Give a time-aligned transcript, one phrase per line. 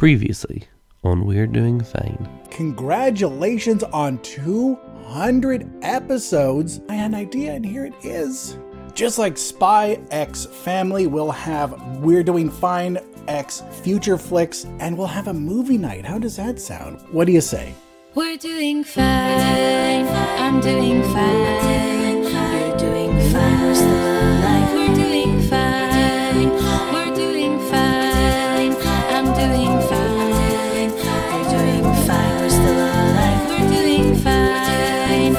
[0.00, 0.64] Previously
[1.04, 2.26] on We're Doing Fine.
[2.50, 6.80] Congratulations on 200 episodes.
[6.88, 8.56] I had an idea, and here it is.
[8.94, 12.96] Just like Spy X Family, we'll have We're Doing Fine
[13.28, 16.06] X Future Flicks, and we'll have a movie night.
[16.06, 16.98] How does that sound?
[17.12, 17.74] What do you say?
[18.14, 19.04] We're doing fine.
[20.08, 22.24] I'm doing fine.
[22.24, 23.60] You're doing fine.
[23.60, 24.72] We're still alive.
[24.72, 24.89] We're
[29.22, 30.30] I'm doing fine.
[30.80, 32.40] You're doing fine.
[32.40, 33.48] We're still alive.
[33.50, 35.34] We're doing fine.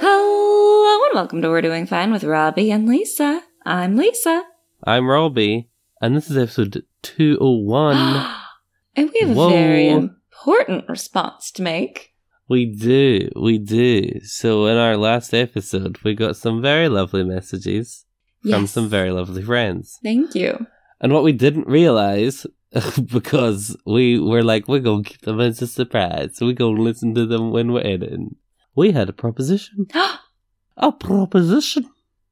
[0.00, 3.44] Hello and welcome to We're Doing Fine with Robbie and Lisa.
[3.64, 4.42] I'm Lisa.
[4.82, 5.70] I'm Robbie,
[6.02, 8.34] and this is episode 201.
[8.96, 9.46] And we have Whoa.
[9.46, 12.14] a very important response to make.
[12.48, 14.18] we do, we do.
[14.24, 18.06] So, in our last episode, we got some very lovely messages
[18.42, 20.00] from some very lovely friends.
[20.02, 20.66] Thank you.
[21.00, 22.44] And what we didn't realize,
[23.12, 26.82] because we were like, we're going to keep them as a surprise, we're going to
[26.82, 28.36] listen to them when we're editing.
[28.74, 29.88] We had a proposition.
[30.80, 31.90] A proposition.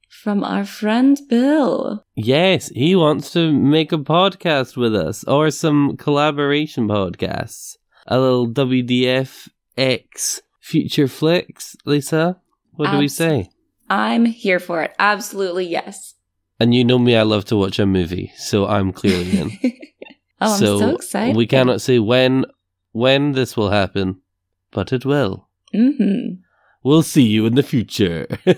[0.08, 2.04] From our friend Bill.
[2.14, 7.76] Yes, he wants to make a podcast with us or some collaboration podcasts.
[8.06, 12.40] A little WDFX future flicks, Lisa.
[12.74, 13.50] What do we say?
[13.90, 14.94] I'm here for it.
[15.00, 16.14] Absolutely yes.
[16.60, 19.50] And you know me, I love to watch a movie, so I'm clearly in.
[20.40, 21.36] oh, I'm so, excited.
[21.36, 22.44] We cannot say when
[22.92, 24.20] when this will happen,
[24.70, 25.48] but it will.
[25.74, 26.40] Mm-hmm.
[26.82, 28.26] We'll see you in the future.
[28.46, 28.54] I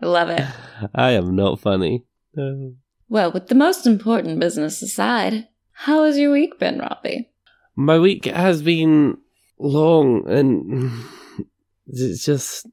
[0.02, 0.46] love it.
[0.94, 2.04] I am not funny.
[2.34, 2.74] No.
[3.08, 7.30] Well, with the most important business aside, how has your week been, Robbie?
[7.74, 9.18] My week has been
[9.58, 10.92] long and
[11.88, 12.66] it's just.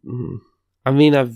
[0.85, 1.35] I mean, I've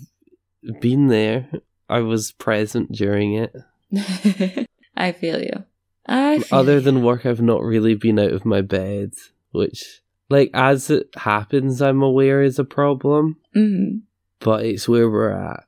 [0.80, 1.50] been there.
[1.90, 3.56] I was present during it.
[5.00, 5.64] I feel you.
[6.06, 6.82] I feel Other you.
[6.82, 9.14] than work, I've not really been out of my bed,
[9.52, 14.02] which, like, as it happens, I'm aware is a problem, Mhm.
[14.40, 15.64] but it's where we're at.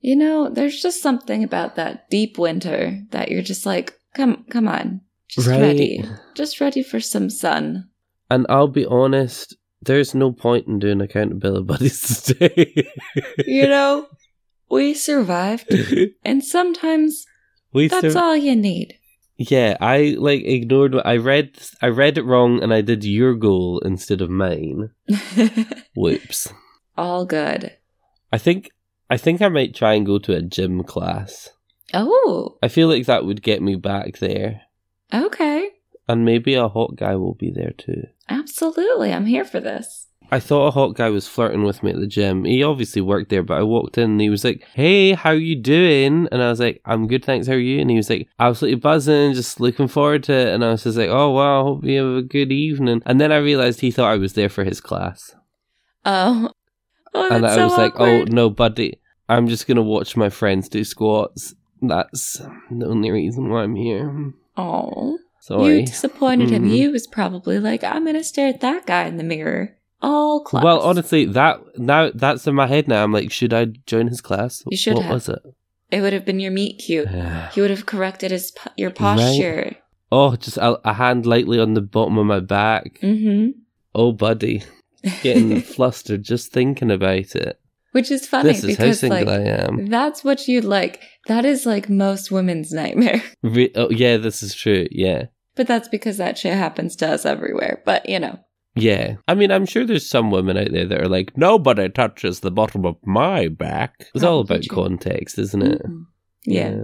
[0.00, 4.68] You know, there's just something about that deep winter that you're just like, come, come
[4.68, 5.60] on, just Right.
[5.60, 7.88] ready, just ready for some sun.
[8.30, 12.88] And I'll be honest, there's no point in doing accountability buddies today.
[13.46, 14.06] You know,
[14.68, 15.72] we survived,
[16.24, 17.24] and sometimes
[17.76, 18.98] we that's all you need.
[19.36, 20.94] Yeah, I like ignored.
[20.94, 21.58] what- I read.
[21.82, 24.90] I read it wrong, and I did your goal instead of mine.
[25.94, 26.52] Whoops.
[26.96, 27.76] all good.
[28.32, 28.70] I think.
[29.08, 31.50] I think I might try and go to a gym class.
[31.94, 34.62] Oh, I feel like that would get me back there,
[35.14, 35.68] okay.
[36.08, 38.02] and maybe a hot guy will be there too.
[38.28, 39.12] Absolutely.
[39.12, 40.08] I'm here for this.
[40.30, 42.44] I thought a hot guy was flirting with me at the gym.
[42.44, 45.54] He obviously worked there, but I walked in and he was like, "Hey, how you
[45.56, 47.46] doing?" And I was like, "I'm good, thanks.
[47.46, 50.64] How are you?" And he was like, "Absolutely buzzing, just looking forward to it." And
[50.64, 53.36] I was just like, "Oh wow, hope you have a good evening." And then I
[53.36, 55.34] realized he thought I was there for his class,
[56.04, 56.50] Oh.
[57.14, 60.68] Oh, and I so was like, "Oh no, buddy, I'm just gonna watch my friends
[60.68, 61.54] do squats.
[61.80, 65.18] That's the only reason why I'm here." Oh.
[65.40, 65.78] Sorry.
[65.80, 66.64] You disappointed him.
[66.64, 66.70] Mhm.
[66.72, 70.40] He was probably like, I'm going to stare at that guy in the mirror all
[70.44, 70.62] class.
[70.64, 73.02] Well, honestly, that now that's in my head now.
[73.04, 74.62] I'm like, should I join his class?
[74.70, 75.14] You should What have.
[75.14, 75.42] was it?
[75.90, 77.08] it would have been your meet cute.
[77.52, 79.76] He would have corrected his your posture.
[80.12, 82.98] Oh, just a, a hand lightly on the bottom of my back.
[83.02, 83.58] Mm-hmm.
[83.94, 84.62] Oh, buddy.
[85.22, 87.60] Getting flustered just thinking about it.
[87.92, 89.86] Which is funny this is how single like I am.
[89.86, 91.00] that's what you'd like.
[91.28, 93.22] That is like most women's nightmare.
[93.42, 94.86] Re- oh, yeah, this is true.
[94.90, 95.26] Yeah.
[95.54, 97.82] But that's because that shit happens to us everywhere.
[97.86, 98.38] But you know.
[98.76, 99.16] Yeah.
[99.26, 102.50] I mean, I'm sure there's some women out there that are like, nobody touches the
[102.50, 104.06] bottom of my back.
[104.14, 105.82] It's all about context, isn't it?
[105.82, 106.04] Mhm.
[106.44, 106.76] Yeah.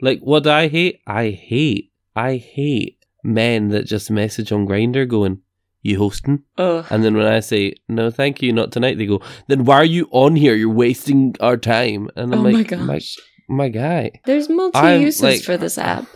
[0.00, 1.00] Like, what I hate?
[1.06, 5.40] I hate, I hate men that just message on Grindr going,
[5.82, 6.44] you hosting?
[6.58, 6.86] Ugh.
[6.90, 9.84] And then when I say, no, thank you, not tonight, they go, then why are
[9.84, 10.54] you on here?
[10.54, 12.08] You're wasting our time.
[12.16, 13.16] And I'm oh my like, gosh.
[13.48, 14.12] my guy.
[14.24, 16.06] There's multi uses like- for this app.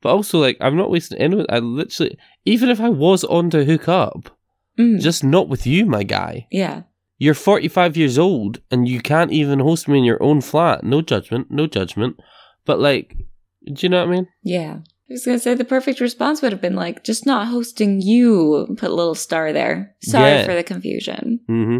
[0.00, 1.46] But also, like, I'm not wasting anyone.
[1.48, 4.30] I literally, even if I was on to hook up,
[4.78, 5.00] Mm.
[5.00, 6.46] just not with you, my guy.
[6.50, 6.82] Yeah.
[7.18, 10.84] You're 45 years old and you can't even host me in your own flat.
[10.84, 12.20] No judgment, no judgment.
[12.64, 13.16] But, like,
[13.66, 14.28] do you know what I mean?
[14.44, 14.76] Yeah.
[15.10, 18.66] I was gonna say the perfect response would have been like, just not hosting you.
[18.78, 19.96] Put a little star there.
[20.02, 20.44] Sorry Yeah.
[20.44, 21.40] for the confusion.
[21.48, 21.78] hmm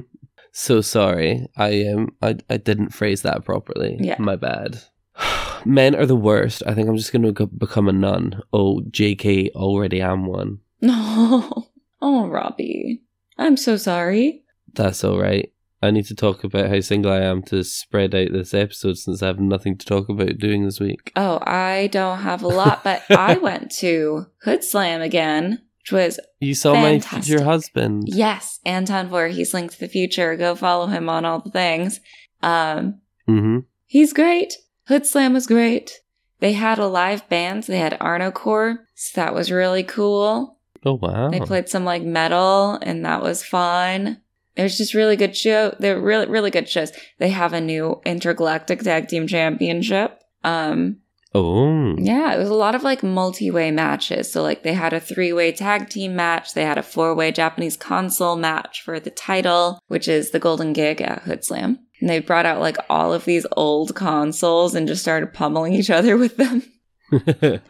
[0.53, 1.47] So sorry.
[1.57, 3.97] I um I, I didn't phrase that properly.
[4.01, 4.17] Yeah.
[4.19, 4.81] My bad.
[5.65, 6.63] Men are the worst.
[6.67, 8.41] I think I'm just going to become a nun.
[8.53, 10.59] Oh, JK, already am one.
[10.81, 11.67] No.
[12.01, 13.03] Oh, Robbie.
[13.37, 14.43] I'm so sorry.
[14.75, 15.53] That's all right.
[15.81, 19.23] I need to talk about how single I am to spread out this episode since
[19.23, 21.13] I have nothing to talk about doing this week.
[21.15, 26.21] Oh, I don't have a lot, but I went to Hood Slam again, which was
[26.41, 27.13] You saw Fantastic.
[27.13, 28.05] my future husband.
[28.09, 30.35] yes, Anton Voorhees linked to the future.
[30.37, 32.01] Go follow him on all the things.
[32.43, 33.59] Um, Mm-hmm.
[33.87, 34.55] he's great.
[34.89, 36.01] Hood Slam was great.
[36.41, 37.65] They had a live band.
[37.65, 40.58] They had Arnocorps, so that was really cool.
[40.85, 41.31] Oh wow.
[41.31, 44.21] They played some like metal, and that was fun.
[44.57, 45.75] It was just really good show.
[45.79, 46.93] They're really really good shows.
[47.19, 50.21] They have a new intergalactic tag team championship.
[50.45, 50.99] Um,
[51.35, 51.97] oh.
[51.99, 54.31] yeah, it was a lot of like multi-way matches.
[54.31, 56.55] So like they had a three-way tag team match.
[56.55, 61.01] They had a four-way Japanese console match for the title, which is the Golden Gig
[61.01, 61.79] at Hood Slam.
[62.01, 65.91] And they brought out like all of these old consoles and just started pummeling each
[65.91, 66.63] other with them.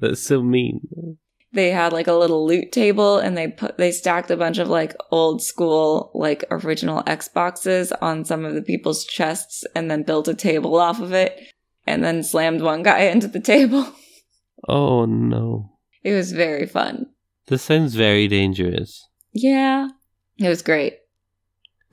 [0.00, 1.18] That's so mean.
[1.52, 4.68] They had like a little loot table and they put they stacked a bunch of
[4.68, 10.28] like old school like original Xboxes on some of the people's chests and then built
[10.28, 11.40] a table off of it
[11.86, 13.92] and then slammed one guy into the table.
[14.68, 15.72] Oh no.
[16.02, 17.06] It was very fun.
[17.46, 19.08] This sounds very dangerous.
[19.32, 19.88] Yeah.
[20.38, 20.98] It was great.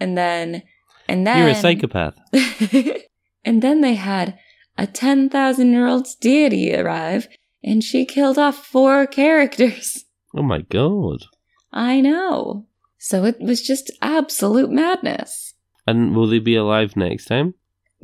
[0.00, 0.62] and then
[1.08, 2.14] and then You're a psychopath.
[3.44, 4.38] and then they had
[4.78, 7.28] a 10,000 year old deity arrive
[7.62, 10.04] and she killed off four characters.
[10.32, 11.24] Oh my god.
[11.72, 12.66] I know.
[12.98, 15.54] So it was just absolute madness.
[15.88, 17.54] And will they be alive next time?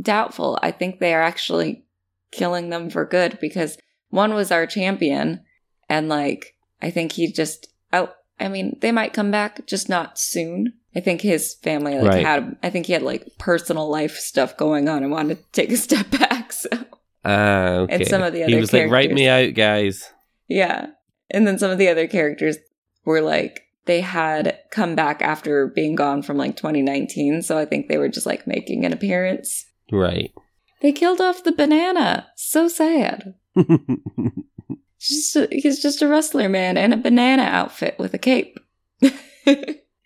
[0.03, 0.59] Doubtful.
[0.61, 1.85] I think they are actually
[2.33, 3.79] killing them for good because
[4.11, 5.45] one was our champion
[5.89, 8.09] and like I think he just I,
[8.41, 10.73] I mean they might come back just not soon.
[10.97, 12.27] I think his family like Right.
[12.27, 15.71] had I think he had like personal life stuff going on and wanted to take
[15.71, 16.53] a step back.
[16.53, 16.71] So
[17.27, 17.95] Ah, okay.
[17.97, 20.09] And some of the other He was like, write me out, guys.
[20.49, 20.87] Yeah.
[21.29, 22.57] And then some of the other characters
[23.05, 27.43] were like, they had come back after being gone from like 2019.
[27.43, 29.67] So I think they were just like making an appearance.
[29.91, 30.33] Right.
[30.83, 32.29] They killed off the banana.
[32.37, 33.35] So sad.
[33.55, 33.65] He's
[35.01, 38.59] just a, he's just a wrestler man in a banana outfit with a cape.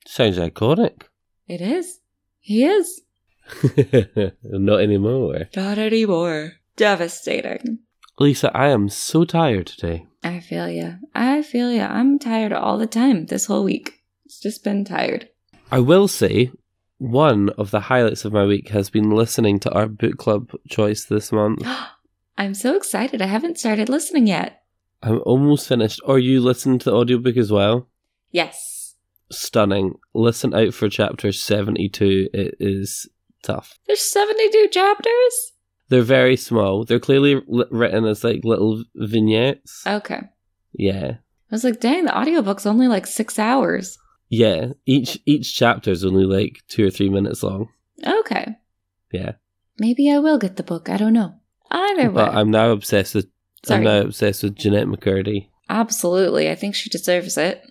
[0.06, 1.02] Sounds iconic.
[1.46, 1.98] It is.
[2.38, 3.02] He is.
[4.44, 5.48] Not anymore.
[5.54, 6.52] Not anymore.
[6.80, 7.80] Devastating.
[8.18, 10.06] Lisa, I am so tired today.
[10.24, 10.92] I feel ya.
[11.14, 11.86] I feel ya.
[11.86, 14.00] I'm tired all the time this whole week.
[14.24, 15.28] It's just been tired.
[15.70, 16.50] I will say,
[16.96, 21.04] one of the highlights of my week has been listening to our book club choice
[21.04, 21.62] this month.
[22.38, 23.20] I'm so excited.
[23.20, 24.62] I haven't started listening yet.
[25.02, 26.00] I'm almost finished.
[26.06, 27.88] Or you listened to the audiobook as well?
[28.30, 28.94] Yes.
[29.30, 29.98] Stunning.
[30.14, 32.30] Listen out for chapter 72.
[32.32, 33.06] It is
[33.42, 33.78] tough.
[33.86, 35.52] There's 72 chapters?
[35.90, 36.84] They're very small.
[36.84, 39.86] They're clearly li- written as like little vignettes.
[39.86, 40.20] Okay.
[40.72, 41.16] Yeah.
[41.16, 43.98] I was like, dang, the audiobook's only like six hours.
[44.28, 44.68] Yeah.
[44.86, 47.68] Each each chapter is only like two or three minutes long.
[48.06, 48.56] Okay.
[49.12, 49.32] Yeah.
[49.78, 50.88] Maybe I will get the book.
[50.88, 51.34] I don't know.
[51.70, 52.14] Either way.
[52.14, 53.26] But I'm now obsessed with
[53.64, 53.78] Sorry.
[53.78, 55.48] I'm now obsessed with Jennette McCurdy.
[55.68, 56.48] Absolutely.
[56.48, 57.62] I think she deserves it.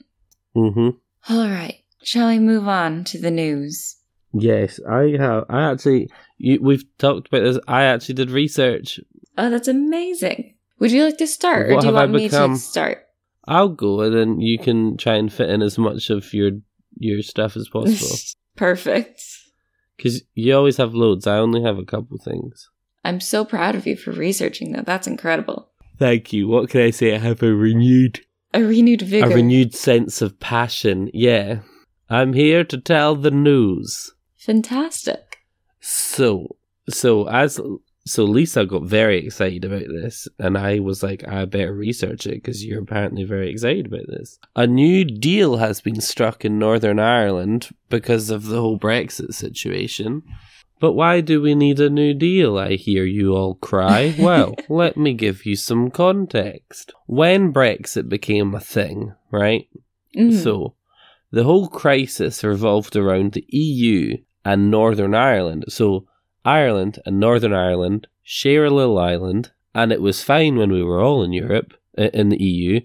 [0.56, 0.90] Mm-hmm.
[1.34, 1.84] All right.
[2.04, 3.98] Shall we move on to the news?
[4.34, 5.46] Yes, I have.
[5.50, 7.60] I actually, you, we've talked about this.
[7.68, 9.00] I actually did research.
[9.38, 10.56] Oh, that's amazing.
[10.80, 13.06] Would you like to start, or do you want me to start?
[13.46, 16.52] I'll go, and then you can try and fit in as much of your
[16.98, 18.18] your stuff as possible.
[18.56, 19.22] Perfect.
[19.98, 21.28] Because you always have loads.
[21.28, 22.70] I only have a couple things.
[23.04, 24.86] I'm so proud of you for researching that.
[24.86, 25.70] That's incredible.
[25.98, 26.48] Thank you.
[26.48, 27.14] What can I say?
[27.14, 28.22] I have a renewed,
[28.54, 29.30] A renewed vigor.
[29.30, 31.10] a renewed sense of passion.
[31.14, 31.60] Yeah,
[32.10, 34.14] I'm here to tell the news.
[34.38, 35.29] Fantastic.
[35.80, 36.56] So,
[36.90, 37.60] so as
[38.06, 42.36] so Lisa got very excited about this, and I was like, I better research it
[42.36, 44.40] because you're apparently very excited about this.
[44.56, 50.24] A new deal has been struck in Northern Ireland because of the whole Brexit situation.
[50.80, 52.58] But why do we need a new deal?
[52.58, 54.16] I hear you all cry.
[54.20, 56.94] Well, let me give you some context.
[57.06, 59.68] When Brexit became a thing, right?
[60.18, 60.34] Mhm.
[60.42, 60.76] So,
[61.32, 65.66] the whole crisis revolved around the EU and Northern Ireland.
[65.70, 66.08] So,
[66.46, 71.02] Ireland and Northern Ireland share a little island, and it was fine when we were
[71.02, 72.82] all in Europe, in the EU,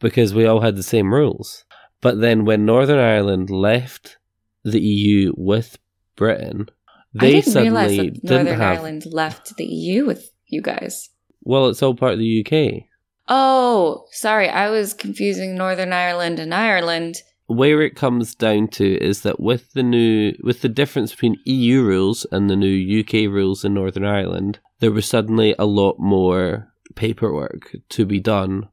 [0.00, 1.64] because we all had the same rules.
[2.00, 4.18] But then when Northern Ireland left
[4.64, 5.78] the EU with
[6.16, 6.68] Britain,
[7.14, 8.78] they I didn't suddenly realize that Northern have.
[8.78, 11.10] Ireland left the EU with you guys.
[11.42, 12.84] Well, it's all part of the UK.
[13.28, 14.48] Oh, sorry.
[14.48, 17.16] I was confusing Northern Ireland and Ireland.
[17.46, 21.82] Where it comes down to is that with the new with the difference between EU
[21.82, 26.72] rules and the new UK rules in Northern Ireland, there was suddenly a lot more
[26.94, 28.68] paperwork to be done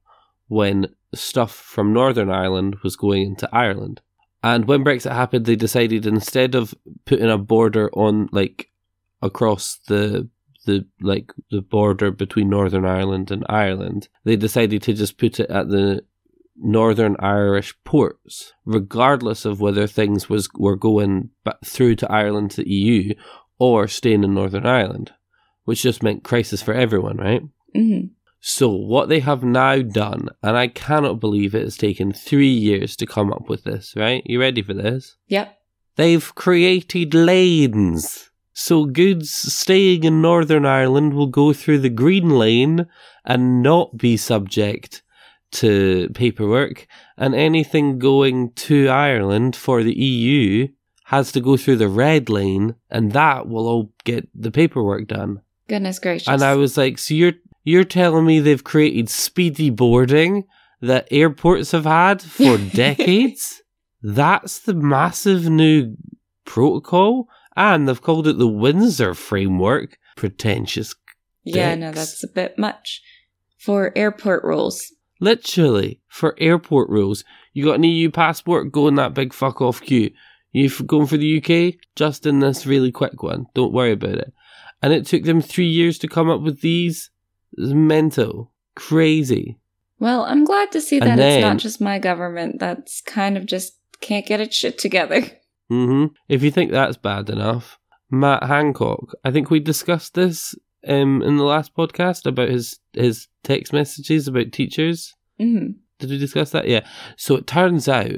[0.48, 4.02] when stuff from Northern Ireland was going into Ireland.
[4.42, 6.74] And when Brexit happened, they decided instead of
[7.06, 8.72] putting a border on like
[9.22, 10.28] across the
[10.66, 15.50] the like the border between Northern Ireland and Ireland, they decided to just put it
[15.50, 16.04] at the
[16.56, 21.30] Northern Irish ports, regardless of whether things was were going
[21.66, 23.14] through to Ireland to the EU
[23.60, 25.12] or staying in Northern Ireland,
[25.66, 27.42] which just meant crisis for everyone, right?
[27.74, 28.08] hmm
[28.40, 32.96] So what they have now done, and I cannot believe it has taken three years
[32.98, 34.22] to come up with this, right?
[34.26, 35.16] You ready for this?
[35.28, 35.58] Yep.
[35.96, 38.30] They've created lanes.
[38.54, 42.88] So goods staying in Northern Ireland will go through the green lane
[43.26, 45.02] and not be subject
[45.54, 50.68] to paperwork, and anything going to Ireland for the EU
[51.06, 55.42] has to go through the red lane, and that will all get the paperwork done.
[55.68, 56.28] Goodness gracious.
[56.28, 57.34] And I was like, so you're
[57.64, 60.46] you're telling me they've created speedy boarding
[60.82, 63.62] that airports have had for decades?
[64.02, 65.96] That's the massive new
[66.46, 69.98] protocol, and they've called it the Windsor Framework.
[70.16, 70.94] Pretentious.
[71.44, 73.02] yeah, no, that's a bit much
[73.58, 74.92] for airport rules.
[75.20, 79.82] Literally, for airport rules, you got an EU passport, go in that big fuck off
[79.82, 80.12] queue.
[80.52, 81.76] You f- going for the UK?
[81.96, 83.46] Just in this really quick one.
[83.54, 84.34] Don't worry about it.
[84.82, 87.10] And it took them three years to come up with these.
[87.58, 88.52] It's mental.
[88.76, 89.60] Crazy.
[90.00, 93.38] Well, I'm glad to see And that it's then- not just my government that's kind
[93.38, 95.22] of just can't get its shit together.
[95.70, 97.80] hmm If you think that's bad enough,
[98.12, 99.14] Matt Hancock.
[99.24, 100.54] I think we discussed this
[100.88, 105.14] um, in the last podcast about his his text messages about teachers.
[105.40, 105.68] hmm
[106.00, 106.68] Did we discuss that?
[106.68, 106.86] Yeah.
[107.18, 108.12] So it turns out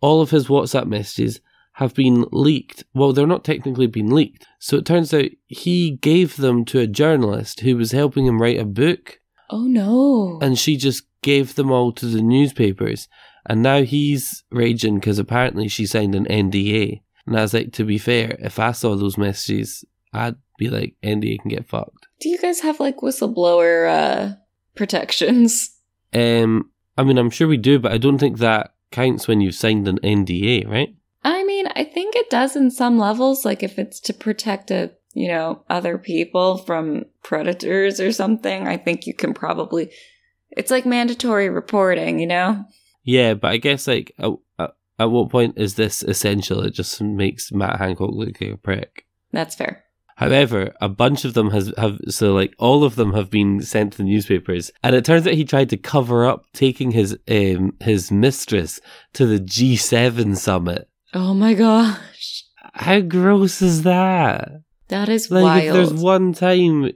[0.00, 1.40] all of his WhatsApp messages
[1.74, 2.84] have been leaked.
[2.94, 4.46] Well, they're not technically been leaked.
[4.58, 8.58] So it turns out he gave them to a journalist who was helping him write
[8.60, 10.38] a book, Oh no.
[10.42, 13.08] and she just gave them all to the newspapers.
[13.46, 17.00] And now he's raging because apparently she signed an NDA.
[17.26, 20.96] And I was like, to be fair, if I saw those messages, I'd be like,
[21.02, 22.01] NDA can get fucked.
[22.22, 24.34] Do you guys have like whistleblower uh
[24.76, 25.76] protections?
[26.14, 29.54] Um, I mean, I'm sure we do, but I don't think that counts when you've
[29.54, 30.94] signed an NDA, right?
[31.24, 34.92] I mean, I think it does in some levels, like if it's to protect a
[35.14, 39.90] you know, other people from predators or something, I think you can probably
[40.50, 42.64] it's like mandatory reporting, you know?
[43.04, 46.60] Yeah, but I guess like at, at, at what point is this essential?
[46.60, 49.06] It just makes Matt Hancock look like a prick.
[49.32, 49.84] That's fair.
[50.22, 53.92] However, a bunch of them has have so like all of them have been sent
[53.92, 57.74] to the newspapers, and it turns out he tried to cover up taking his um
[57.80, 58.80] his mistress
[59.14, 60.88] to the G7 summit.
[61.12, 62.44] Oh my gosh.
[62.74, 64.62] How gross is that?
[64.88, 66.90] That is Like if there's one time,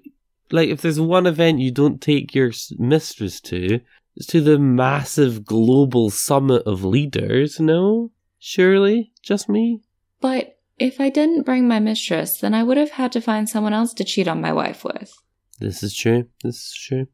[0.51, 3.81] like if there's one event you don't take your mistress to,
[4.15, 7.59] it's to the massive global summit of leaders.
[7.59, 9.83] No, surely just me.
[10.21, 13.73] But if I didn't bring my mistress, then I would have had to find someone
[13.73, 15.13] else to cheat on my wife with.
[15.59, 16.29] This is true.
[16.43, 17.07] This is true.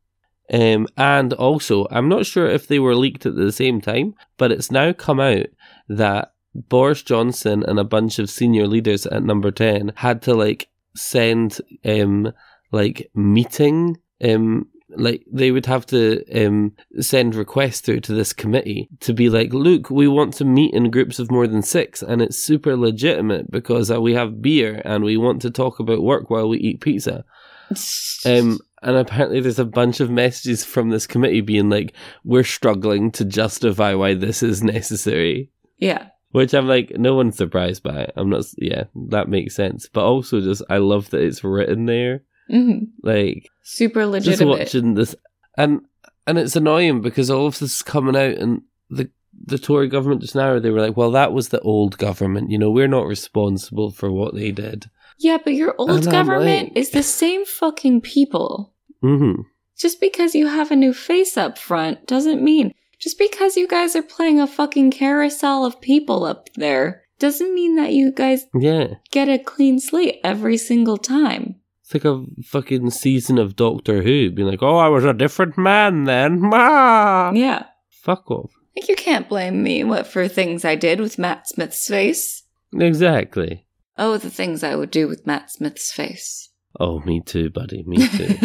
[0.52, 4.50] Um, and also, I'm not sure if they were leaked at the same time, but
[4.50, 5.47] it's now come out
[5.88, 10.69] that Boris Johnson and a bunch of senior leaders at Number Ten had to like
[10.95, 12.33] send um
[12.71, 18.89] like meeting um like they would have to um send requests through to this committee
[19.01, 22.21] to be like look we want to meet in groups of more than six and
[22.21, 26.31] it's super legitimate because uh, we have beer and we want to talk about work
[26.31, 27.25] while we eat pizza
[28.27, 31.95] um, and apparently there's a bunch of messages from this committee being like,
[32.25, 35.51] we're struggling to justify why this is necessary.
[35.79, 36.09] yeah.
[36.33, 38.11] Which I'm like, no one's surprised by.
[38.17, 39.87] I'm not, yeah, that makes sense.
[39.93, 42.23] But also just, I love that it's written there.
[42.49, 45.15] Hmm Like, Super just watching this.
[45.57, 45.83] And,
[46.27, 49.11] and it's annoying because all of this is coming out and the,
[49.45, 52.51] the Tory government just now, they were like, well, that was the old government.
[52.51, 54.87] You know, we're not responsible for what they did.
[55.19, 58.75] Yeah, but your old And government like- is the same fucking people.
[59.01, 59.43] hmm
[59.79, 62.73] Just because you have a new face up front doesn't mean.
[62.99, 67.77] Just because you guys are playing a fucking carousel of people up there doesn't mean
[67.77, 68.95] that you guys Yeah.
[69.11, 71.57] get a clean slate every single time.
[71.93, 75.59] It's like a fucking season of Doctor Who being like, oh, I was a different
[75.59, 76.41] man then.
[76.49, 77.33] Ma!
[77.35, 77.67] Yeah.
[77.91, 78.51] Fuck off.
[78.75, 82.45] Like you can't blame me what for things I did with Matt Smith's face.
[82.73, 83.67] Exactly.
[83.99, 86.49] Oh, the things I would do with Matt Smith's face.
[86.81, 87.83] Oh, me too, buddy.
[87.87, 88.39] Me too.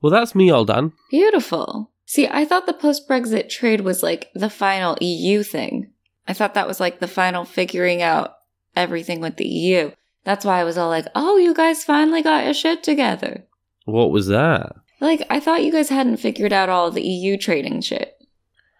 [0.00, 0.92] well, that's me all done.
[1.10, 1.90] Beautiful.
[2.06, 5.90] See, I thought the post Brexit trade was like the final EU thing.
[6.28, 8.34] I thought that was like the final figuring out
[8.76, 9.90] everything with the EU.
[10.28, 13.46] That's why I was all like, oh, you guys finally got your shit together.
[13.86, 14.76] What was that?
[15.00, 18.14] Like, I thought you guys hadn't figured out all the EU trading shit.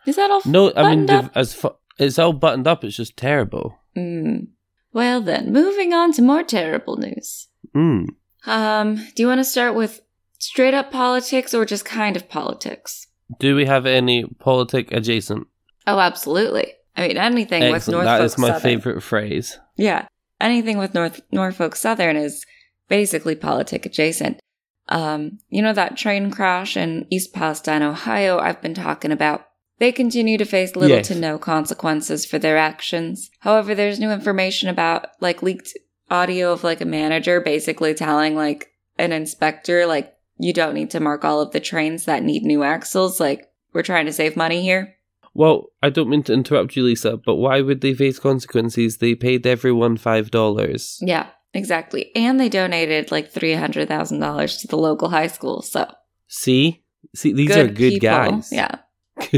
[0.06, 2.84] Is that all No, I mean, as fa- It's all buttoned up.
[2.84, 3.78] It's just terrible.
[3.96, 4.48] Mm.
[4.92, 7.48] Well then, moving on to more terrible news.
[7.74, 8.08] Mm.
[8.44, 10.02] Um, do you want to start with
[10.38, 13.06] straight up politics or just kind of politics?
[13.40, 15.46] Do we have any politic adjacent?
[15.86, 16.74] Oh, absolutely.
[16.94, 18.04] I mean, anything with Excellent.
[18.04, 18.60] Norfolk That is my Southern.
[18.60, 19.58] favorite phrase.
[19.78, 20.08] Yeah,
[20.40, 22.44] anything with North Norfolk Southern is
[22.88, 24.40] basically politic adjacent.
[24.88, 28.38] Um, you know that train crash in East Palestine, Ohio?
[28.38, 29.44] I've been talking about.
[29.78, 31.06] They continue to face little Yes.
[31.08, 33.30] to no consequences for their actions.
[33.40, 35.72] However, there's new information about like leaked
[36.10, 41.00] audio of like a manager basically telling like an inspector like you don't need to
[41.00, 43.20] mark all of the trains that need new axles.
[43.20, 44.96] Like we're trying to save money here.
[45.38, 48.98] Well, I don't mean to interrupt you, Lisa, but why would they face consequences?
[48.98, 50.98] They paid everyone five dollars.
[51.00, 52.10] Yeah, exactly.
[52.16, 55.62] And they donated like three hundred thousand dollars to the local high school.
[55.62, 55.86] So
[56.26, 56.82] See,
[57.14, 58.08] see, these are good people.
[58.08, 58.50] guys.
[58.50, 58.78] Yeah.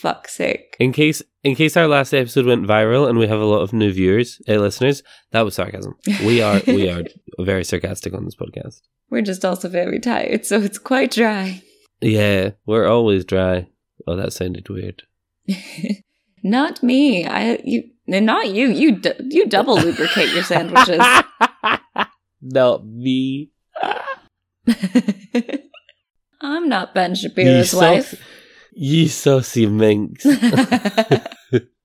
[0.00, 0.76] Fuck's sake.
[0.78, 3.72] In case, in case our last episode went viral and we have a lot of
[3.72, 5.94] new viewers, uh, listeners, that was sarcasm.
[6.24, 7.02] We are, we are
[7.40, 8.80] very sarcastic on this podcast.
[9.10, 11.62] We're just also very tired, so it's quite dry.
[12.00, 13.68] Yeah, we're always dry.
[14.06, 15.02] Oh, that sounded weird.
[16.42, 17.26] not me.
[17.26, 18.68] I you not you.
[18.68, 21.00] You d- you double lubricate your sandwiches.
[22.44, 23.50] Not me.
[26.40, 27.80] I'm not Ben You Shapiro's sauce-
[28.12, 28.28] wife.
[28.74, 30.24] You saucy minx.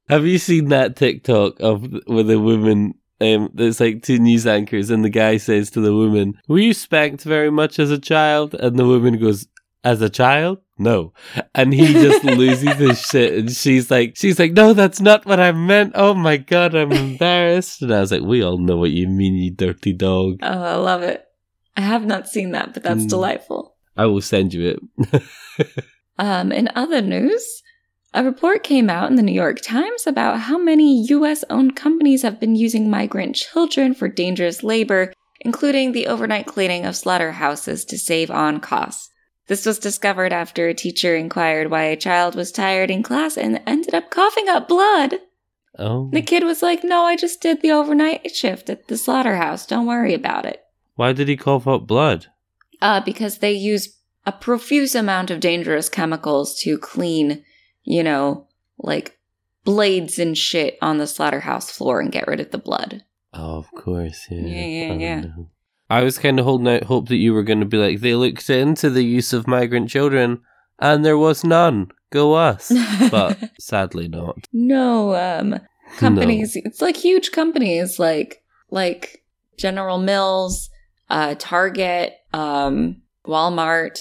[0.10, 2.96] Have you seen that TikTok of with a woman?
[3.20, 6.74] Um, there's like two news anchors, and the guy says to the woman, "Were you
[6.74, 9.48] spanked very much as a child?" And the woman goes,
[9.84, 11.14] "As a child, no."
[11.56, 15.40] And he just loses his shit, and she's like, "She's like, no, that's not what
[15.40, 15.94] I meant.
[15.96, 19.36] Oh my god, I'm embarrassed." And I was like, "We all know what you mean,
[19.36, 21.24] you dirty dog." oh, I love it.
[21.76, 23.10] I have not seen that, but that's Mm.
[23.10, 23.76] delightful.
[23.96, 25.24] I will send you it.
[26.20, 27.62] Um, in other news,
[28.14, 32.24] a report came out in the New York Times about how many US owned companies
[32.24, 37.98] have been using migrant children for dangerous labor, including the overnight cleaning of slaughterhouses to
[38.00, 39.12] save on costs.
[39.48, 43.62] This was discovered after a teacher inquired why a child was tired in class and
[43.66, 45.16] ended up coughing up blood.
[45.80, 49.66] oh, The kid was like, No, I just did the overnight shift at the slaughterhouse.
[49.66, 50.64] Don't worry about it.
[50.96, 52.28] why did he cough up blood?
[52.82, 57.44] Uh, because they use a profuse amount of dangerous chemicals to clean,
[57.84, 59.18] you know, like
[59.64, 63.04] blades and shit on the slaughterhouse floor and get rid of the blood.
[63.34, 64.42] Oh, of course, yeah.
[64.42, 65.20] Yeah, yeah, Oh, yeah.
[65.22, 65.50] no.
[65.90, 68.16] I was kind of holding out hope that you were going to be like, they
[68.16, 70.42] looked into the use of migrant children
[70.80, 71.92] and there was none.
[72.10, 72.72] Go us.
[73.12, 74.48] But sadly not.
[74.52, 75.60] no, um,
[75.98, 79.24] companies, it's like huge companies like, like
[79.58, 80.70] General Mills,
[81.10, 84.00] uh, Target, um, Walmart,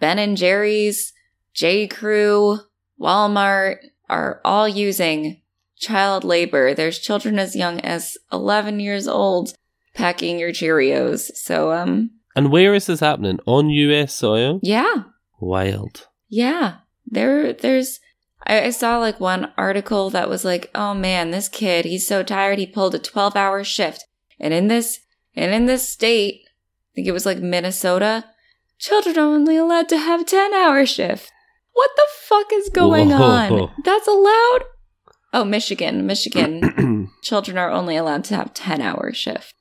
[0.00, 1.12] Ben and Jerry's,
[1.54, 1.86] J.
[1.86, 2.58] Crew,
[3.00, 5.40] Walmart are all using
[5.76, 6.74] child labor.
[6.74, 9.54] There's children as young as 11 years old
[9.94, 11.30] packing your Cheerios.
[11.34, 13.38] So, um, And where is this happening?
[13.46, 14.60] On US soil?
[14.62, 15.04] yeah,
[15.40, 16.06] Wild.
[16.28, 16.76] yeah.
[17.06, 17.98] There, there's,
[18.46, 22.22] I, I saw like one article that was like, oh man, this kid, he's so
[22.22, 24.06] tired, he pulled a 12 hour shift.
[24.40, 25.00] And in this,
[25.34, 28.24] and in this state, I think it was like Minnesota,
[28.78, 31.30] children are only allowed to have 10 hour shift.
[31.72, 33.16] What the fuck is going Whoa.
[33.22, 33.70] on?
[33.84, 34.60] That's allowed?
[35.34, 37.10] Oh, Michigan, Michigan.
[37.22, 39.54] children are only allowed to have 10 hour shift.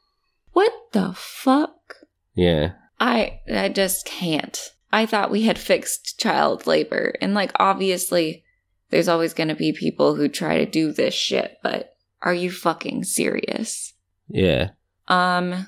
[0.53, 1.95] What the fuck?
[2.33, 2.73] yeah.
[2.99, 4.71] I I just can't.
[4.93, 8.43] I thought we had fixed child labor and like obviously
[8.91, 12.51] there's always going to be people who try to do this shit, but are you
[12.51, 13.93] fucking serious?
[14.27, 14.69] Yeah.
[15.07, 15.67] Um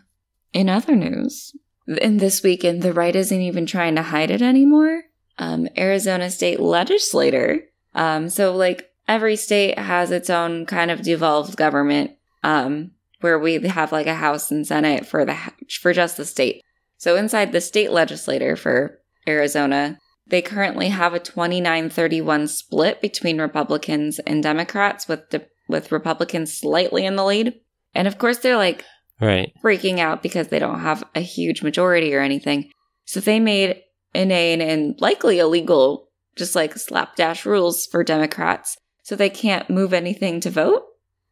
[0.54, 1.56] in other news,
[1.88, 5.04] in this weekend the right isn't even trying to hide it anymore.
[5.40, 7.62] Um Arizona state legislator
[7.96, 12.12] um so like every state has its own kind of devolved government
[12.44, 12.92] um
[13.24, 15.38] where we have like a house and senate for the
[15.82, 16.62] for just the state.
[16.98, 24.20] So inside the state legislature for Arizona, they currently have a 29-31 split between Republicans
[24.20, 27.54] and Democrats with the with Republicans slightly in the lead.
[27.96, 28.84] And of course they're like
[29.22, 29.54] Right.
[29.64, 32.72] freaking out because they don't have a huge majority or anything.
[33.06, 33.82] So they made
[34.14, 38.76] inane and likely illegal, just like slapdash rules for Democrats.
[39.04, 40.84] So they can't move anything to vote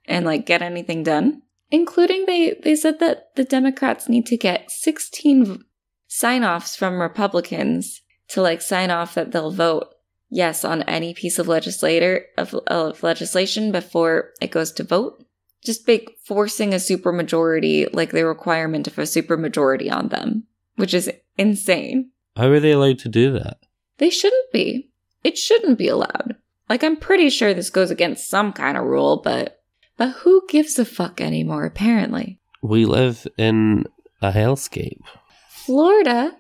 [0.05, 1.41] and like get anything done.
[1.71, 5.63] Including they, they said that the Democrats need to get 16
[6.07, 9.87] sign offs from Republicans to like sign off that they'll vote
[10.29, 15.25] yes on any piece of legislator of, of legislation before it goes to vote
[15.63, 20.43] just make forcing a supermajority like the requirement of a supermajority on them,
[20.75, 22.11] which is insane.
[22.35, 23.59] How are they allowed to do that?
[23.97, 24.89] They shouldn't be.
[25.23, 26.35] It shouldn't be allowed.
[26.69, 29.60] Like I'm pretty sure this goes against some kind of rule, but
[30.01, 32.39] but who gives a fuck anymore apparently.
[32.63, 33.85] We live in
[34.19, 35.03] a hellscape.
[35.51, 36.31] Florida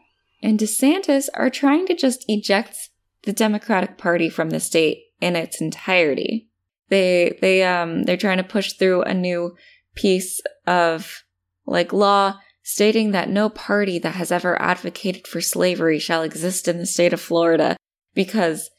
[0.41, 2.89] and DeSantis are trying to just eject
[3.21, 6.49] the Democratic Party from the state in its entirety.
[6.89, 9.55] They they um they're trying to push through a new
[9.93, 11.21] piece of
[11.67, 16.79] like law stating that no party that has ever advocated for slavery shall exist in
[16.79, 17.77] the state of Florida
[18.15, 18.71] because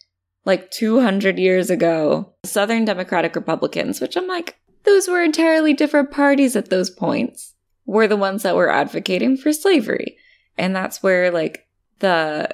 [0.44, 6.56] like 200 years ago, Southern Democratic Republicans, which I'm like, those were entirely different parties
[6.56, 7.54] at those points,
[7.86, 10.16] were the ones that were advocating for slavery.
[10.58, 11.66] And that's where like
[12.00, 12.48] the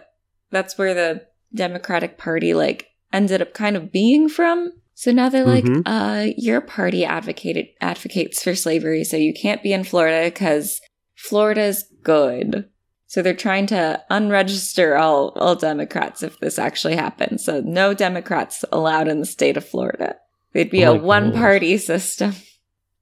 [0.51, 4.73] that's where the Democratic Party like ended up kind of being from.
[4.95, 5.83] So now they're like, Mhm.
[5.87, 10.81] uh, your party advocated advocates for slavery, so you can't be in Florida because
[11.15, 12.69] Florida's good.
[13.07, 17.45] So they're trying to unregister all all Democrats if this actually happens.
[17.45, 20.17] So no Democrats allowed in the state of Florida.
[20.53, 21.39] They'd be Oh a one gosh.
[21.41, 22.35] party system.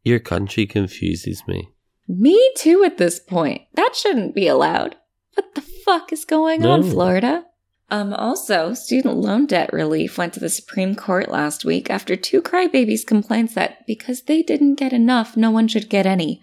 [0.04, 1.68] Your country confuses me.
[2.08, 3.62] Me too at this point.
[3.74, 4.96] That shouldn't be allowed.
[5.34, 7.44] What the fuck is going on, Florida?
[7.90, 12.42] Um, also, student loan debt relief went to the Supreme Court last week after two
[12.42, 16.40] crybabies complaints that because they didn't get enough, no one should get any.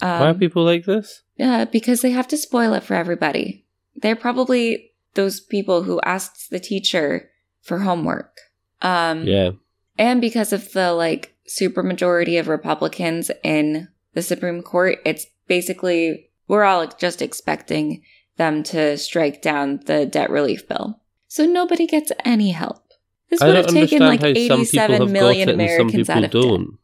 [0.00, 1.22] Um, Why are people like this?
[1.38, 3.64] uh, because they have to spoil it for everybody.
[3.96, 7.30] They're probably those people who asked the teacher
[7.62, 8.36] for homework.
[8.82, 9.50] Um, Yeah.
[9.98, 16.64] And because of the like supermajority of Republicans in the Supreme Court, it's basically we're
[16.64, 18.02] all just expecting
[18.36, 21.00] them to strike down the debt relief bill.
[21.28, 22.84] So nobody gets any help.
[23.30, 25.80] This would have taken like how some people 87 have million got it and some
[25.80, 26.42] Americans out of debt.
[26.42, 26.78] don't.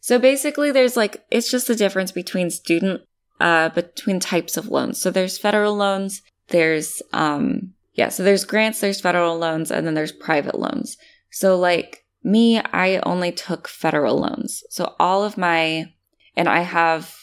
[0.00, 3.02] So basically, there's like it's just the difference between student,
[3.40, 5.00] uh, between types of loans.
[5.00, 6.22] So there's federal loans.
[6.48, 8.08] There's um, yeah.
[8.08, 8.80] So there's grants.
[8.80, 10.96] There's federal loans, and then there's private loans.
[11.30, 14.62] So like me, I only took federal loans.
[14.70, 15.92] So all of my,
[16.36, 17.14] and I have,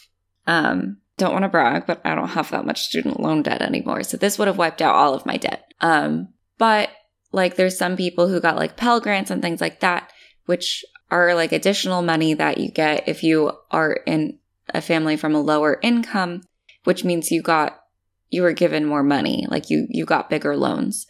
[0.47, 4.03] um, don't want to brag, but I don't have that much student loan debt anymore.
[4.03, 5.73] So this would have wiped out all of my debt.
[5.81, 6.89] Um, but
[7.31, 10.11] like there's some people who got like Pell grants and things like that,
[10.45, 14.39] which are like additional money that you get if you are in
[14.73, 16.41] a family from a lower income,
[16.83, 17.81] which means you got
[18.29, 21.07] you were given more money, like you you got bigger loans.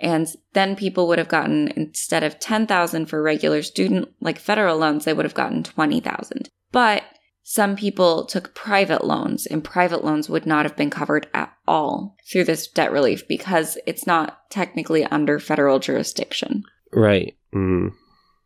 [0.00, 5.04] And then people would have gotten instead of 10,000 for regular student like federal loans,
[5.04, 6.48] they would have gotten 20,000.
[6.70, 7.04] But
[7.42, 12.16] some people took private loans and private loans would not have been covered at all
[12.30, 16.64] through this debt relief because it's not technically under federal jurisdiction.
[16.92, 17.36] Right.
[17.54, 17.92] Mm.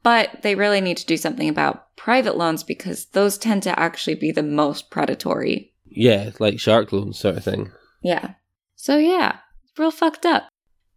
[0.02, 4.16] But they really need to do something about private loans because those tend to actually
[4.16, 5.72] be the most predatory.
[5.86, 7.72] Yeah, like shark loans sort of thing.
[8.02, 8.34] Yeah.
[8.76, 9.38] So yeah,
[9.76, 10.48] real fucked up.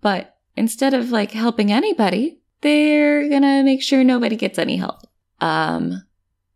[0.02, 5.02] But instead of like helping anybody, they're gonna make sure nobody gets any help.
[5.42, 6.04] Um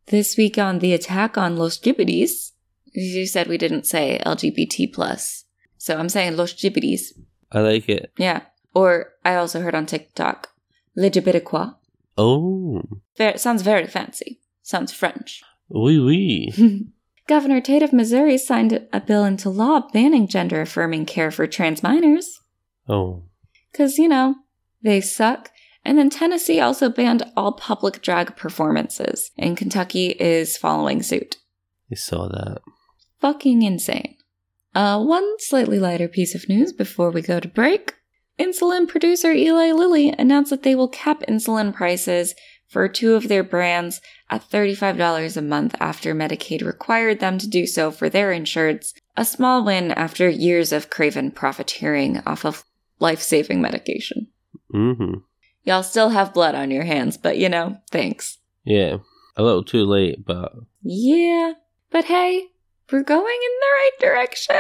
[0.08, 2.54] this week on the attack on Los Gibbities,
[2.94, 5.46] you said we didn't say LGBT plus.
[5.78, 7.14] So I'm saying Los Gibbities.
[7.52, 8.12] I like it.
[8.18, 8.42] Yeah.
[8.74, 10.50] Or I also heard on TikTok,
[10.96, 11.76] Le Gibbidiquois.
[12.18, 12.82] Oh,
[13.18, 14.40] Very, sounds very fancy.
[14.64, 15.44] Sounds French.
[15.70, 16.88] wee wee.
[17.28, 21.84] Governor Tate of Missouri signed a bill into law banning gender affirming care for trans
[21.84, 22.40] minors.
[22.88, 23.24] Oh,
[23.78, 24.34] Because, you know,
[24.82, 25.52] they suck.
[25.86, 31.38] And then Tennessee also banned all public drag performances, and Kentucky is following suit.
[31.88, 32.62] You saw that.
[33.22, 34.16] Fucking insane.
[34.74, 37.94] Uh, one slightly lighter piece of news before we go to break.
[38.40, 42.34] Insulin producer Eli Lilly announced that they will cap insulin prices
[42.68, 47.68] for two of their brands at $35 a month after Medicaid required them to do
[47.68, 52.66] so for their insureds, a small win after years of craven profiteering off of
[53.00, 54.28] life saving medication.
[54.74, 55.20] Mm-hmm.
[55.64, 58.38] Y'all still have blood on your hands, but you know, thanks.
[58.64, 58.98] Yeah,
[59.36, 61.54] a little too late, but Yeah,
[61.92, 62.48] but hey,
[62.92, 64.56] we're going in the right direction.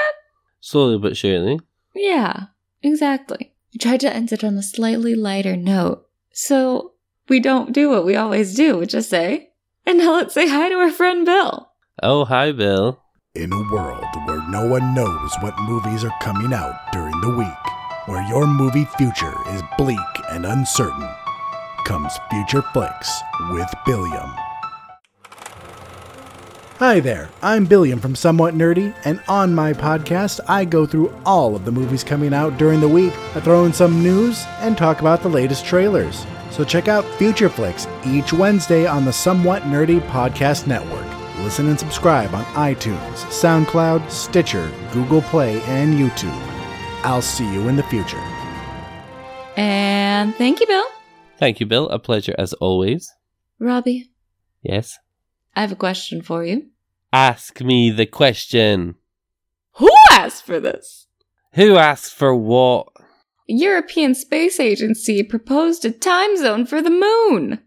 [0.59, 1.59] slowly but surely.
[1.95, 2.47] Yeah,
[2.83, 3.53] exactly.
[3.73, 6.07] We tried to end it on a slightly lighter note.
[6.31, 6.93] So
[7.29, 9.49] we don't do what we always do, which is say,
[9.85, 11.71] and now let's say hi to our friend Bill.
[12.03, 13.01] Oh, hi, Bill.
[13.33, 17.47] In a world where no one knows what movies are coming out during the week,
[18.07, 19.99] where your movie future is bleak
[20.31, 21.09] and uncertain,
[21.85, 24.33] comes Future Flicks with Billiam.
[26.79, 31.53] Hi there, I'm Billiam from Somewhat Nerdy, and on my podcast, I go through all
[31.53, 33.11] of the movies coming out during the week.
[33.35, 36.25] I throw in some news and talk about the latest trailers.
[36.51, 41.05] So check out Future Flicks each Wednesday on the Somewhat Nerdy Podcast Network.
[41.39, 46.56] Listen and subscribe on iTunes, SoundCloud, Stitcher, Google Play, and YouTube.
[47.03, 48.21] I'll see you in the future.
[49.55, 50.85] And thank you, Bill.
[51.37, 51.89] Thank you, Bill.
[51.89, 53.11] A pleasure as always.
[53.59, 54.11] Robbie,
[54.61, 54.97] Yes.
[55.55, 56.67] I have a question for you.
[57.13, 58.95] Ask me the question.
[59.77, 61.07] Who asked for this?
[61.53, 62.87] Who asked for what?
[63.47, 67.59] European Space Agency proposed a time zone for the moon.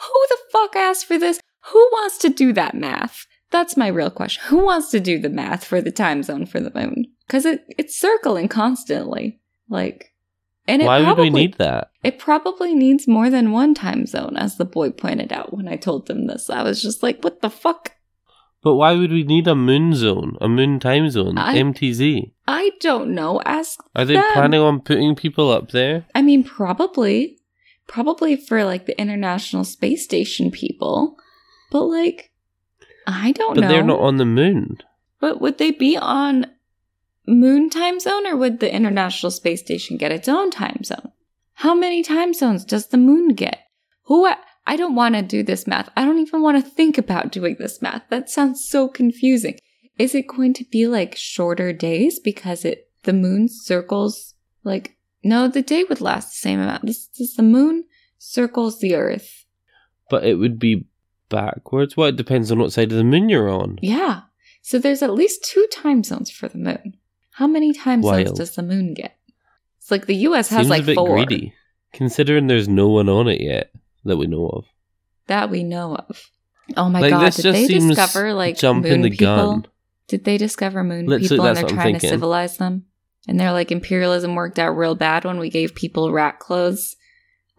[0.00, 1.40] Who the fuck asked for this?
[1.72, 3.26] Who wants to do that math?
[3.50, 4.42] That's my real question.
[4.46, 7.06] Who wants to do the math for the time zone for the moon?
[7.26, 9.40] Because it, it's circling constantly.
[9.68, 10.12] Like,
[10.66, 11.90] and it Why probably, would we need that?
[12.02, 15.76] It probably needs more than one time zone, as the boy pointed out when I
[15.76, 16.50] told them this.
[16.50, 17.92] I was just like, what the fuck?
[18.62, 20.36] But why would we need a moon zone?
[20.40, 21.36] A moon time zone?
[21.36, 22.32] I- MTZ?
[22.48, 23.40] I don't know.
[23.44, 24.24] Ask Are they them.
[24.32, 26.06] planning on putting people up there?
[26.14, 27.38] I mean, probably.
[27.86, 31.16] Probably for like the International Space Station people.
[31.70, 32.32] But like,
[33.06, 33.66] I don't But know.
[33.66, 34.78] But they're not on the moon.
[35.20, 36.46] But would they be on
[37.26, 41.12] moon time zone or would the International Space Station get its own time zone?
[41.54, 43.60] How many time zones does the moon get?
[44.04, 44.26] Who
[44.66, 45.88] I, don't want to do this math.
[45.96, 48.02] I don't even want to think about doing this math.
[48.10, 49.58] That sounds so confusing.
[49.98, 54.34] Is it going to be like shorter days because it the moon circles
[54.64, 56.84] like no, the day would last the same amount.
[56.84, 57.84] This is the moon
[58.18, 59.46] circles the earth.
[60.10, 60.86] But it would be
[61.30, 61.96] backwards.
[61.96, 63.78] Well, it depends on what side of the moon you're on.
[63.80, 64.22] Yeah.
[64.60, 66.98] So there's at least two time zones for the moon.
[67.34, 69.16] How many time zones does the moon get?
[69.78, 71.52] It's like the US has Seems like a bit four greedy,
[71.92, 73.70] considering there's no one on it yet
[74.04, 74.64] that we know of.
[75.26, 76.30] that we know of.
[76.76, 79.26] Oh my Like, god, this did just they seems discover like jumping moon the people?
[79.26, 79.66] gun.
[80.08, 82.10] Did they discover moon Literally, people and that's they're what I'm trying to thinking.
[82.16, 82.86] civilize them?
[83.28, 86.96] And they're like imperialism worked out real bad when we gave people rat clothes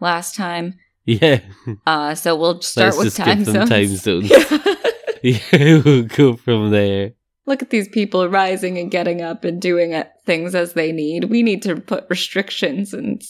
[0.00, 0.74] last time.
[1.04, 1.40] Yeah,
[1.86, 3.68] Uh so we'll start Let's with just time give them zones.
[3.68, 4.30] time zones.
[5.22, 7.12] yeah, we'll go from there.
[7.46, 11.24] Look at these people rising and getting up and doing uh, things as they need.
[11.30, 13.22] We need to put restrictions and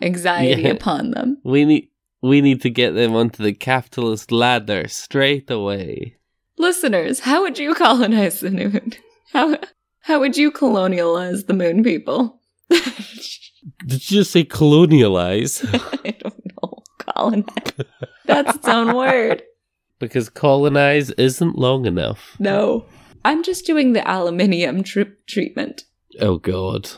[0.00, 0.68] anxiety Yeah.
[0.70, 1.38] upon them.
[1.44, 1.88] We need
[2.20, 6.16] we need to get them onto the capitalist ladder straight away.
[6.58, 8.92] Listeners, how would you colonize the moon?
[9.32, 9.56] How
[10.00, 12.40] how would you colonialize the moon people?
[12.68, 15.64] Did you just say colonialize?
[16.04, 16.82] I don't know.
[16.98, 17.86] Colonize.
[18.26, 19.42] That's its own word.
[19.98, 22.36] because colonize isn't long enough.
[22.40, 22.86] No.
[23.24, 25.84] I'm just doing the aluminium tr- treatment.
[26.20, 26.90] Oh god.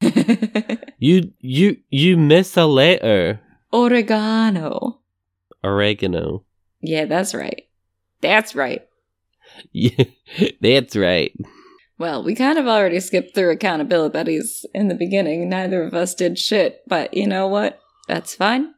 [1.02, 3.40] You you you miss a letter.
[3.72, 5.00] Oregano.
[5.64, 6.44] Oregano.
[6.80, 7.64] Yeah, that's right.
[8.20, 8.82] That's right.
[9.72, 10.04] Yeah,
[10.60, 11.34] that's right.
[11.98, 15.48] Well, we kind of already skipped through accountabilities in the beginning.
[15.48, 17.80] Neither of us did shit, but you know what?
[18.06, 18.74] That's fine.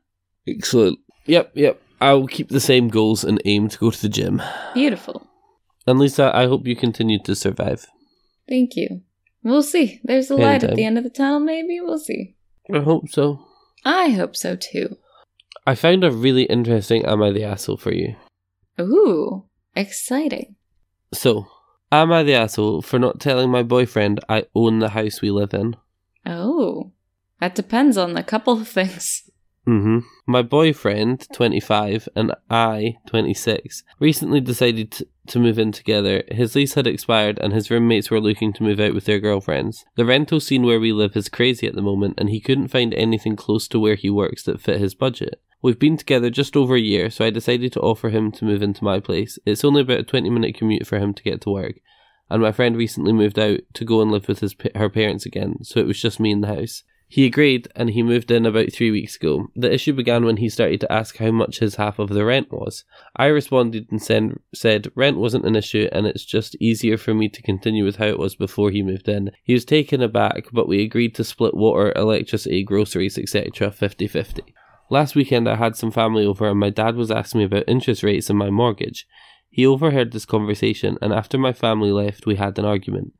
[0.48, 0.98] Excellent.
[1.26, 1.82] Yep, yep.
[2.00, 4.42] I'll keep the same goals and aim to go to the gym.
[4.72, 5.26] Beautiful.
[5.86, 7.86] And Lisa, I hope you continue to survive.
[8.48, 9.02] Thank you.
[9.42, 10.00] We'll see.
[10.04, 10.76] There's a light at Anytime.
[10.76, 11.80] the end of the tunnel, maybe.
[11.80, 12.36] We'll see.
[12.72, 13.44] I hope so.
[13.84, 14.96] I hope so too.
[15.66, 18.16] I found a really interesting Am I the Asshole for you.
[18.80, 19.44] Ooh,
[19.76, 20.56] exciting.
[21.12, 21.46] So,
[21.92, 25.54] am I the asshole for not telling my boyfriend I own the house we live
[25.54, 25.76] in?
[26.26, 26.92] Oh,
[27.40, 29.30] that depends on a couple of things.
[29.66, 30.00] Mm-hmm.
[30.26, 36.22] My boyfriend, 25, and I, 26, recently decided t- to move in together.
[36.30, 39.84] His lease had expired and his roommates were looking to move out with their girlfriends.
[39.96, 42.92] The rental scene where we live is crazy at the moment and he couldn't find
[42.94, 45.40] anything close to where he works that fit his budget.
[45.62, 48.62] We've been together just over a year, so I decided to offer him to move
[48.62, 49.38] into my place.
[49.46, 51.76] It's only about a 20 minute commute for him to get to work.
[52.28, 55.62] And my friend recently moved out to go and live with his her parents again,
[55.62, 56.82] so it was just me in the house.
[57.14, 59.46] He agreed and he moved in about three weeks ago.
[59.54, 62.50] The issue began when he started to ask how much his half of the rent
[62.50, 62.82] was.
[63.14, 67.28] I responded and sen- said rent wasn't an issue and it's just easier for me
[67.28, 69.30] to continue with how it was before he moved in.
[69.44, 73.70] He was taken aback, but we agreed to split water, electricity, groceries, etc.
[73.70, 74.42] 50 50.
[74.90, 78.02] Last weekend I had some family over and my dad was asking me about interest
[78.02, 79.06] rates and my mortgage.
[79.50, 83.12] He overheard this conversation and after my family left we had an argument.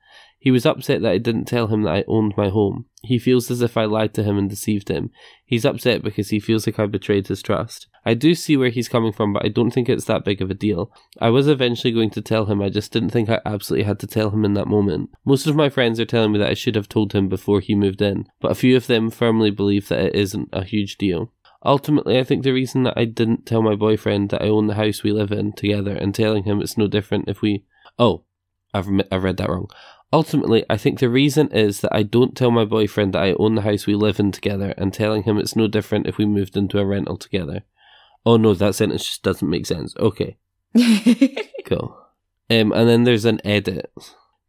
[0.45, 2.85] He was upset that I didn't tell him that I owned my home.
[3.03, 5.11] He feels as if I lied to him and deceived him.
[5.47, 7.87] He's upset because he feels like I betrayed his trust.
[8.05, 10.51] I do see where he's coming from, but I don't think it's that big of
[10.51, 10.93] a deal.
[11.19, 14.07] I was eventually going to tell him, I just didn't think I absolutely had to
[14.07, 15.09] tell him in that moment.
[15.25, 17.75] Most of my friends are telling me that I should have told him before he
[17.75, 21.33] moved in, but a few of them firmly believe that it isn't a huge deal.
[21.65, 24.75] Ultimately, I think the reason that I didn't tell my boyfriend that I own the
[24.75, 27.65] house we live in together and telling him it's no different if we.
[27.99, 28.25] Oh,
[28.75, 29.69] I've, I've read that wrong.
[30.15, 33.57] Ultimately, I think the reason is that I don't tell my boyfriend that I own
[33.57, 36.57] the house we live in together and telling him it's no different if we moved
[36.57, 37.65] into a rental together.
[38.25, 39.93] Oh no, that sentence just doesn't make sense.
[39.97, 40.37] Okay,
[41.67, 41.99] cool.
[42.49, 43.93] Um, and then there's an edit.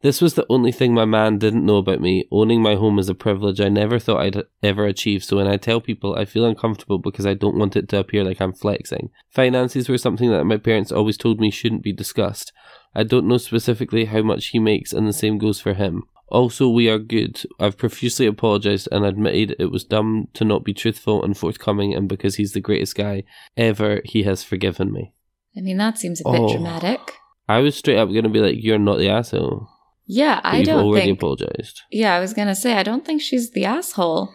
[0.04, 2.28] This was the only thing my man didn't know about me.
[2.32, 5.24] Owning my home is a privilege I never thought I'd ever achieve.
[5.24, 8.24] So when I tell people, I feel uncomfortable because I don't want it to appear
[8.24, 9.10] like I'm flexing.
[9.32, 12.54] Finances were something that my parents always told me shouldn't be discussed.
[12.96, 16.04] I don't know specifically how much he makes, and the same goes for him.
[16.30, 17.44] Also, we are good.
[17.60, 22.10] I've profusely apologized and admitted it was dumb to not be truthful and forthcoming, and
[22.10, 23.24] because he's the greatest guy
[23.58, 25.14] ever, he has forgiven me.
[25.56, 26.52] I mean, that seems a bit Oh.
[26.52, 27.00] dramatic.
[27.48, 29.68] I was straight up gonna be like, "You're not the asshole."
[30.08, 31.20] Yeah, But I you've don't already think.
[31.20, 31.82] apologized.
[31.92, 34.34] Yeah, I was gonna say I don't think she's the asshole.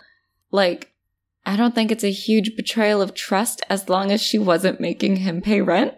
[0.52, 0.92] Like,
[1.44, 5.16] I don't think it's a huge betrayal of trust as long as she wasn't making
[5.16, 5.94] him pay rent.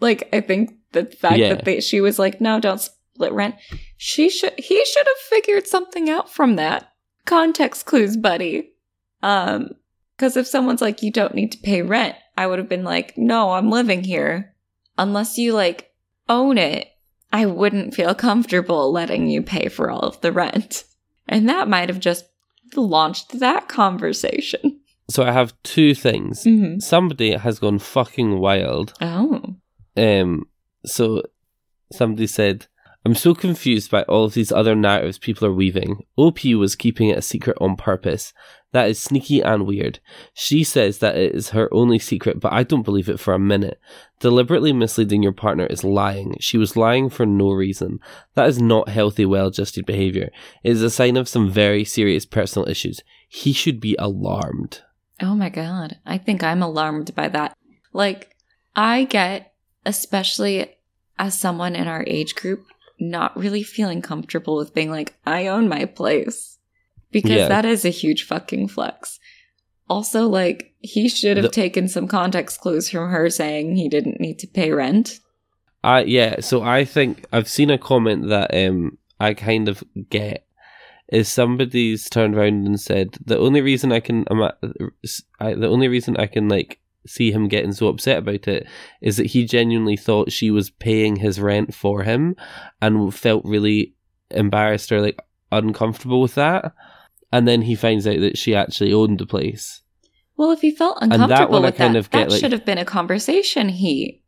[0.00, 1.54] Like, I think the fact Yeah.
[1.54, 3.56] that they, she was like, "No, don't split rent,"
[3.98, 6.88] she should he should have figured something out from that.
[7.26, 8.70] Context clues, buddy.
[9.22, 9.70] Um,
[10.16, 13.18] because if someone's like, "You don't need to pay rent," I would have been like,
[13.18, 14.54] "No, I'm living here."
[14.96, 15.90] Unless you like
[16.28, 16.88] own it,
[17.32, 20.84] I wouldn't feel comfortable letting you pay for all of the rent.
[21.26, 22.26] And that might have just
[22.76, 24.80] launched that conversation.
[25.10, 26.44] So I have two things.
[26.44, 26.78] Mm-hmm.
[26.80, 28.94] Somebody has gone fucking wild.
[29.00, 29.56] Oh.
[29.96, 30.46] Um,
[30.84, 31.22] so
[31.92, 32.66] somebody said,
[33.06, 36.06] I'm so confused by all of these other narratives people are weaving.
[36.16, 38.32] OP was keeping it a secret on purpose.
[38.72, 40.00] That is sneaky and weird.
[40.32, 43.38] She says that it is her only secret, but I don't believe it for a
[43.38, 43.78] minute.
[44.20, 46.36] Deliberately misleading your partner is lying.
[46.40, 48.00] She was lying for no reason.
[48.34, 50.30] That is not healthy, well adjusted behavior.
[50.62, 53.00] It is a sign of some very serious personal issues.
[53.28, 54.80] He should be alarmed.
[55.20, 55.98] Oh my god.
[56.06, 57.54] I think I'm alarmed by that.
[57.92, 58.34] Like,
[58.74, 59.52] I get,
[59.84, 60.73] especially
[61.18, 62.66] as someone in our age group,
[63.00, 66.58] not really feeling comfortable with being like, I own my place.
[67.10, 67.48] Because Yeah.
[67.48, 69.20] that is a huge fucking flex.
[69.88, 74.20] Also, like, he should have The- taken some context clues from her saying he didn't
[74.20, 75.20] need to pay rent.
[75.82, 80.46] I yeah, so I think I've seen a comment that um I kind of get
[81.12, 84.56] is somebody's turned around and said the only reason I can ima-
[85.38, 88.66] I, the only reason I can like see him getting so upset about it
[89.02, 92.34] is that he genuinely thought she was paying his rent for him
[92.80, 93.94] and felt really
[94.30, 95.18] embarrassed or like
[95.52, 96.72] uncomfortable with that
[97.32, 99.82] and then he finds out that she actually owned the place
[100.36, 102.78] Well, if he felt uncomfortable I with kind that, get, that like- should have been
[102.78, 104.22] a conversation he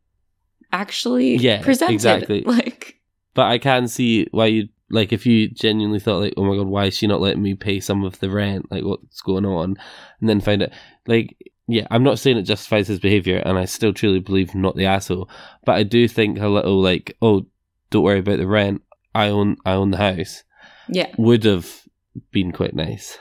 [0.71, 1.93] actually Yeah, presented.
[1.93, 2.41] exactly.
[2.45, 2.99] Like,
[3.33, 6.67] But I can see why you like if you genuinely thought like, oh my god,
[6.67, 8.71] why is she not letting me pay some of the rent?
[8.71, 9.75] Like what's going on?
[10.21, 10.69] And then find out
[11.07, 11.35] like
[11.67, 14.85] yeah, I'm not saying it justifies his behaviour and I still truly believe not the
[14.85, 15.29] asshole.
[15.65, 17.45] But I do think a little like, oh,
[17.89, 18.81] don't worry about the rent.
[19.13, 20.43] I own I own the house
[20.89, 21.83] yeah, would have
[22.31, 23.17] been quite nice.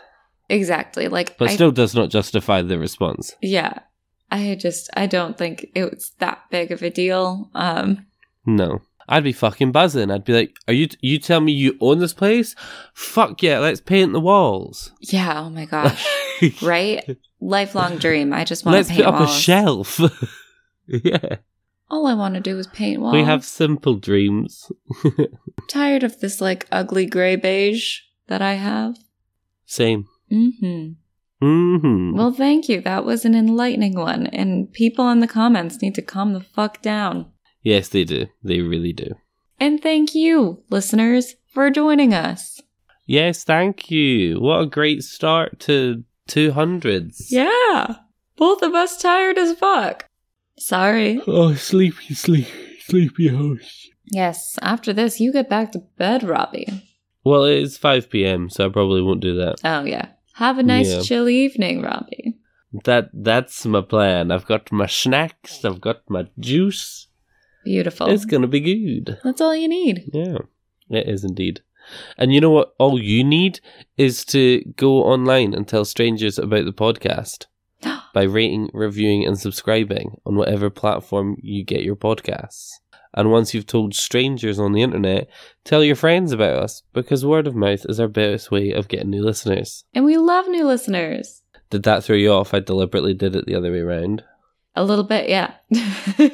[0.48, 1.09] exactly.
[1.09, 3.35] Like, But I, still does not justify the response.
[3.42, 3.80] yeah,
[4.30, 7.50] I just, I don't think it was that big of a deal.
[7.54, 8.06] Um,
[8.44, 8.82] No.
[9.09, 10.11] I'd be fucking buzzing.
[10.11, 10.88] I'd be like, "Are you?
[11.00, 12.56] You tell me you own this place?
[12.92, 13.61] Fuck yeah!
[13.61, 15.44] Let's paint the walls." yeah.
[15.44, 16.04] Oh my gosh.
[16.61, 17.16] right?
[17.40, 18.33] Lifelong dream.
[18.33, 19.37] I just want Let's to paint put up walls.
[19.37, 20.01] a shelf.
[20.87, 21.37] yeah.
[21.88, 23.12] All I want to do is paint walls.
[23.14, 24.70] We have simple dreams.
[25.68, 28.96] tired of this like ugly gray beige that I have.
[29.66, 30.07] Same.
[30.33, 30.92] Mm-hmm.
[31.42, 32.16] Mm-hmm.
[32.16, 32.81] Well, thank you.
[32.81, 34.27] That was an enlightening one.
[34.29, 37.31] And people in the comments need to calm the fuck down.
[37.62, 38.27] yes, they do.
[38.42, 39.11] They really do.
[39.61, 42.61] And thank you, listeners, for joining us.
[43.07, 44.40] Yes, thank you.
[44.40, 47.26] What a great start to 200s.
[47.30, 47.96] Yeah.
[48.36, 50.06] Both of us tired as fuck.
[50.58, 51.20] Sorry.
[51.26, 53.88] Oh, sleepy, sleepy, sleepy house.
[54.10, 56.82] Yes, after this, you get back to bed, Robbie.
[57.24, 59.56] Well, it is 5 p.m., so I probably won't do that.
[59.64, 60.08] Oh, yeah.
[60.34, 61.00] Have a nice, Yeah.
[61.02, 62.38] chill evening, Robbie.
[62.84, 64.30] That That's my plan.
[64.30, 67.08] I've got my snacks, I've got my juice.
[67.64, 68.08] Beautiful.
[68.08, 69.18] It's gonna be good.
[69.24, 70.10] That's all you need.
[70.12, 70.38] Yeah,
[70.90, 71.62] it is indeed.
[72.18, 72.75] And you know what?
[72.79, 73.61] All you need
[73.96, 77.46] is to go online and tell strangers about the podcast
[78.14, 82.70] by rating, reviewing, and subscribing on whatever platform you get your podcasts.
[83.14, 85.29] And once you've told strangers on the internet,
[85.64, 89.11] tell your friends about us because word of mouth is our best way of getting
[89.11, 89.85] new listeners.
[89.94, 91.42] And we love new listeners.
[91.70, 92.53] Did that throw you off?
[92.53, 94.22] I deliberately did it the other way around.
[94.75, 95.55] A little bit, yeah.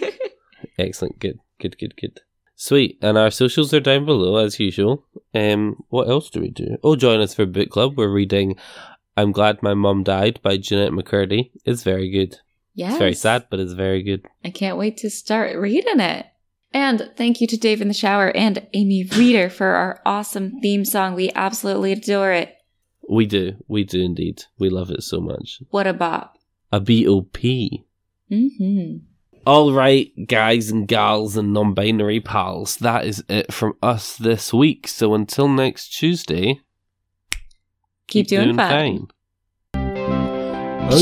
[0.78, 1.20] Excellent.
[1.20, 1.38] Good.
[1.60, 1.78] Good.
[1.78, 1.96] Good.
[1.96, 2.20] Good.
[2.62, 2.96] Sweet.
[3.02, 5.04] And our socials are down below as usual.
[5.34, 6.76] Um, what else do we do?
[6.84, 7.98] Oh, join us for book club.
[7.98, 8.54] We're reading
[9.16, 11.50] "I'm Glad My Mum Died" by Jennette McCurdy.
[11.64, 12.38] It's very good.
[12.72, 12.92] yes.
[12.92, 14.26] It's very sad, but it's very good.
[14.44, 16.26] I can't wait to start reading it.
[16.72, 20.84] And thank you to Dave in the Shower and Amy Reader for our awesome theme
[20.84, 21.16] song.
[21.16, 22.54] We absolutely adore it.
[23.10, 23.56] We do.
[23.66, 24.44] We do indeed.
[24.60, 25.58] We love it so much.
[25.70, 26.38] What a bop.
[26.70, 27.38] A BOP.
[28.30, 28.98] Mm-hmm.
[29.44, 34.54] All right, guys and gals and non binary pals, that is it from us this
[34.54, 34.86] week.
[34.86, 36.60] So until next Tuesday,
[38.06, 39.08] Keep, doing, fine.
[39.74, 40.92] fine.